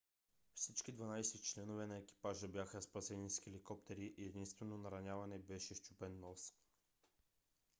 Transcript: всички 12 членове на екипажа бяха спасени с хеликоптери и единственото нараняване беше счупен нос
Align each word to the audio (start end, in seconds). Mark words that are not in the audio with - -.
всички 0.55 0.93
12 0.95 1.41
членове 1.53 1.85
на 1.87 1.97
екипажа 1.97 2.47
бяха 2.47 2.81
спасени 2.81 3.29
с 3.29 3.39
хеликоптери 3.41 4.13
и 4.17 4.25
единственото 4.25 4.77
нараняване 4.81 5.37
беше 5.37 5.75
счупен 5.75 6.19
нос 6.19 6.53